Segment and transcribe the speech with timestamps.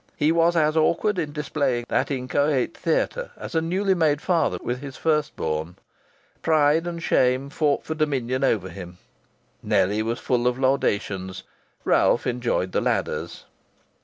[0.17, 4.79] He was as awkward in displaying that inchoate theatre as a newly made father with
[4.81, 5.75] his first born.
[6.41, 8.97] Pride and shame fought for dominion over him.
[9.61, 11.43] Nellie was full of laudations.
[11.83, 13.45] Ralph enjoyed the ladders.